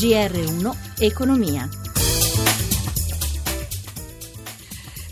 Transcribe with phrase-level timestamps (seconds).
[0.00, 1.79] GR1 Economia.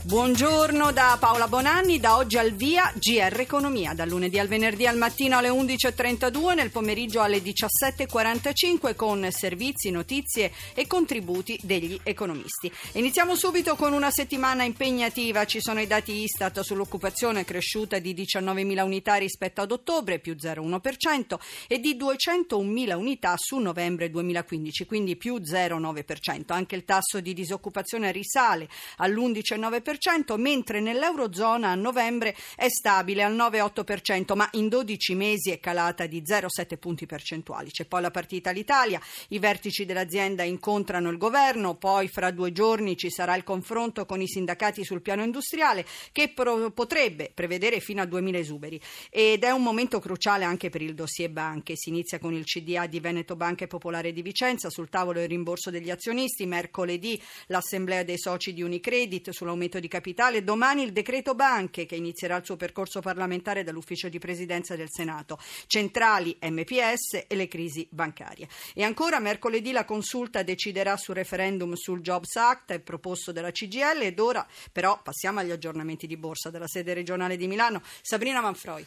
[0.08, 4.96] Buongiorno da Paola Bonanni, da oggi al via GR Economia, dal lunedì al venerdì al
[4.96, 12.72] mattino alle 11.32, nel pomeriggio alle 17.45 con servizi, notizie e contributi degli economisti.
[12.92, 18.82] Iniziamo subito con una settimana impegnativa, ci sono i dati Istat sull'occupazione cresciuta di 19.000
[18.82, 21.38] unità rispetto ad ottobre, più 0,1%
[21.68, 26.44] e di 201.000 unità su novembre 2015, quindi più 0,9%.
[26.46, 29.96] Anche il tasso di disoccupazione risale all'11,9%
[30.36, 36.22] mentre nell'Eurozona a novembre è stabile al 9,8%, ma in 12 mesi è calata di
[36.22, 37.70] 0,7 punti percentuali.
[37.70, 42.96] C'è poi la partita all'Italia, i vertici dell'azienda incontrano il governo, poi fra due giorni
[42.96, 48.02] ci sarà il confronto con i sindacati sul piano industriale che pro- potrebbe prevedere fino
[48.02, 48.80] a 2.000 esuberi
[49.10, 51.76] ed è un momento cruciale anche per il dossier banche.
[51.76, 55.28] Si inizia con il CDA di Veneto Banca e Popolare di Vicenza, sul tavolo il
[55.28, 60.44] rimborso degli azionisti, mercoledì l'assemblea dei soci di Unicredit sull'aumento di di capitale.
[60.44, 65.38] Domani il decreto banche che inizierà il suo percorso parlamentare dall'ufficio di presidenza del Senato.
[65.66, 68.46] Centrali, MPS e le crisi bancarie.
[68.74, 74.20] E ancora mercoledì la consulta deciderà sul referendum sul Jobs Act proposto dalla CGL ed
[74.20, 77.82] ora però passiamo agli aggiornamenti di borsa della sede regionale di Milano.
[78.02, 78.86] Sabrina Manfroi.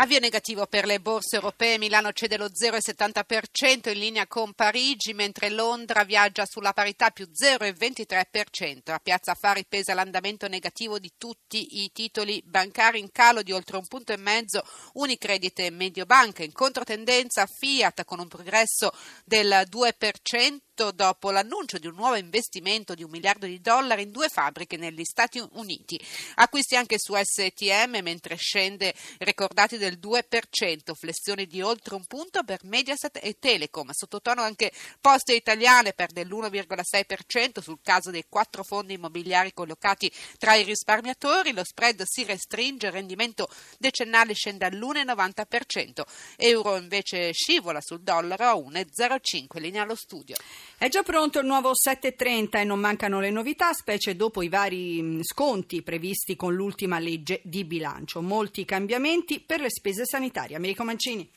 [0.00, 5.50] Avvio negativo per le borse europee, Milano cede lo 0,70% in linea con Parigi, mentre
[5.50, 8.92] Londra viaggia sulla parità più 0,23%.
[8.92, 13.76] A Piazza Affari pesa l'andamento negativo di tutti i titoli bancari in calo di oltre
[13.76, 16.44] un punto e mezzo, Unicredit e Mediobanca.
[16.44, 18.92] In controtendenza Fiat con un progresso
[19.24, 24.28] del 2%, dopo l'annuncio di un nuovo investimento di un miliardo di dollari in due
[24.28, 26.00] fabbriche negli Stati Uniti.
[26.36, 32.60] Acquisti anche su STM mentre scende ricordati del 2%, flessione di oltre un punto per
[32.64, 33.90] Mediaset e Telecom.
[33.92, 40.62] Sottotono anche Poste Italiane perde l'1,6% sul caso dei quattro fondi immobiliari collocati tra i
[40.62, 41.52] risparmiatori.
[41.52, 46.02] Lo spread si restringe, il rendimento decennale scende all'1,90%.
[46.36, 50.36] Euro invece scivola sul dollaro a 1,05, linea allo studio.
[50.76, 55.20] È già pronto il nuovo 730 e non mancano le novità, specie dopo i vari
[55.22, 58.20] sconti previsti con l'ultima legge di bilancio.
[58.20, 60.56] Molti cambiamenti per le spese sanitarie.
[60.56, 61.28] Americo Mancini.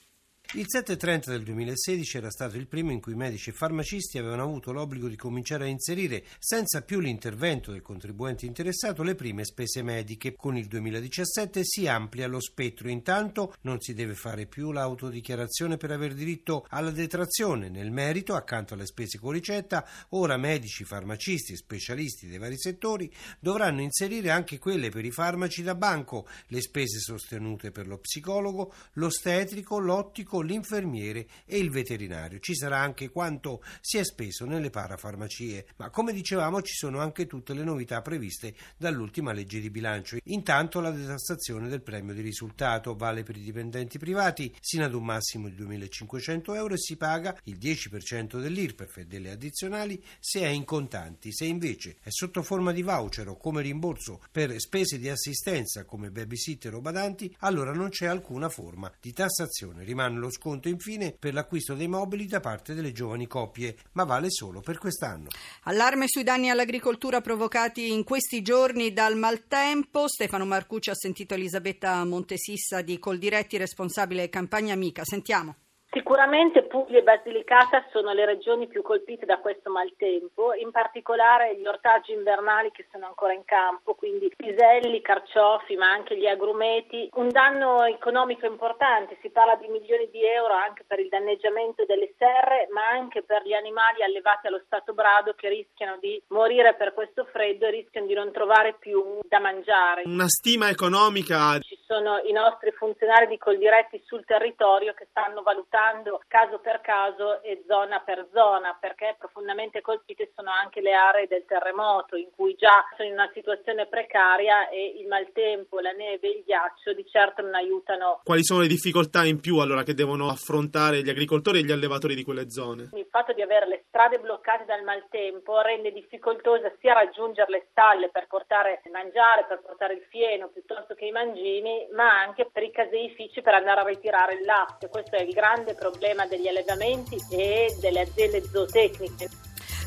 [0.53, 4.73] Il 730 del 2016 era stato il primo in cui medici e farmacisti avevano avuto
[4.73, 10.35] l'obbligo di cominciare a inserire, senza più l'intervento del contribuente interessato, le prime spese mediche.
[10.35, 12.89] Con il 2017 si amplia lo spettro.
[12.89, 17.69] Intanto non si deve fare più l'autodichiarazione per aver diritto alla detrazione.
[17.69, 23.09] Nel merito, accanto alle spese con ricetta, ora medici, farmacisti e specialisti dei vari settori
[23.39, 28.73] dovranno inserire anche quelle per i farmaci da banco, le spese sostenute per lo psicologo,
[28.95, 32.39] l'ostetrico, l'ottico, l'infermiere e il veterinario.
[32.39, 37.27] Ci sarà anche quanto si è speso nelle parafarmacie, ma come dicevamo ci sono anche
[37.27, 40.17] tutte le novità previste dall'ultima legge di bilancio.
[40.25, 45.03] Intanto la detassazione del premio di risultato vale per i dipendenti privati sino ad un
[45.03, 50.47] massimo di 2.500 euro e si paga il 10% dell'IRPEF e delle addizionali se è
[50.47, 51.31] in contanti.
[51.33, 56.11] Se invece è sotto forma di voucher o come rimborso per spese di assistenza come
[56.11, 59.83] babysitter o badanti, allora non c'è alcuna forma di tassazione.
[59.83, 64.29] Rimane lo sconto infine per l'acquisto dei mobili da parte delle giovani coppie, ma vale
[64.29, 65.27] solo per quest'anno.
[65.63, 70.07] Allarme sui danni all'agricoltura provocati in questi giorni dal maltempo.
[70.07, 75.03] Stefano Marcucci ha sentito Elisabetta Montesissa di Coldiretti, responsabile campagna Amica.
[75.03, 75.55] Sentiamo.
[75.93, 81.65] Sicuramente Puglia e Basilicata sono le regioni più colpite da questo maltempo, in particolare gli
[81.65, 87.09] ortaggi invernali che sono ancora in campo, quindi piselli, carciofi, ma anche gli agrumeti.
[87.15, 92.13] Un danno economico importante, si parla di milioni di euro anche per il danneggiamento delle
[92.17, 96.93] serre, ma anche per gli animali allevati allo stato brado che rischiano di morire per
[96.93, 100.03] questo freddo e rischiano di non trovare più da mangiare.
[100.05, 101.59] Una stima economica.
[101.59, 106.81] Ci sono i nostri funzionari di Coldiretti sul territorio che stanno valutando valutando caso per
[106.81, 112.29] caso e zona per zona, perché profondamente colpite sono anche le aree del terremoto, in
[112.35, 116.93] cui già sono in una situazione precaria e il maltempo, la neve e il ghiaccio
[116.93, 118.21] di certo non aiutano.
[118.23, 122.15] Quali sono le difficoltà in più allora che devono affrontare gli agricoltori e gli allevatori
[122.15, 122.89] di quelle zone?
[122.93, 128.09] Il fatto di avere le strade bloccate dal maltempo rende difficoltosa sia raggiungere le stalle
[128.09, 132.63] per portare il mangiare, per portare il fieno piuttosto che i mangimi, ma anche per
[132.63, 134.89] i caseifici per andare a ritirare il latte.
[134.89, 139.29] Questo è il grande grande problema degli allevamenti e delle aziende zootecniche.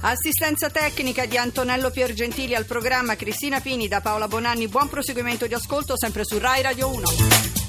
[0.02, 4.68] Assistenza tecnica di Antonello Piergentili al programma Cristina Pini da Paola Bonanni.
[4.68, 7.63] Buon proseguimento di ascolto sempre su Rai Radio 1.